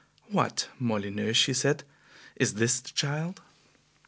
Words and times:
"What, 0.29 0.67
Molyneux!" 0.79 1.33
she 1.33 1.53
said, 1.53 1.83
"is 2.35 2.55
this 2.55 2.79
the 2.79 2.89
child?" 2.89 3.39